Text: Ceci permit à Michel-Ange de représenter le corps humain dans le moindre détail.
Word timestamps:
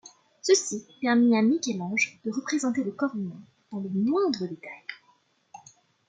Ceci 0.41 0.83
permit 0.99 1.37
à 1.37 1.43
Michel-Ange 1.43 2.19
de 2.25 2.31
représenter 2.31 2.83
le 2.83 2.91
corps 2.91 3.15
humain 3.15 3.39
dans 3.71 3.77
le 3.77 3.89
moindre 3.91 4.47
détail. 4.47 4.81